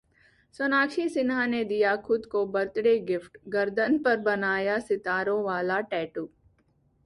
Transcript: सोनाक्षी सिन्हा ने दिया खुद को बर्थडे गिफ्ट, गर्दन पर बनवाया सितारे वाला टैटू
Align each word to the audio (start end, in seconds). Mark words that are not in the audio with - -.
सोनाक्षी 0.55 1.07
सिन्हा 1.09 1.45
ने 1.45 1.63
दिया 1.63 1.95
खुद 2.07 2.25
को 2.25 2.45
बर्थडे 2.47 2.97
गिफ्ट, 2.99 3.37
गर्दन 3.47 3.97
पर 3.97 4.17
बनवाया 4.21 4.79
सितारे 4.79 5.41
वाला 5.43 5.79
टैटू 5.91 6.29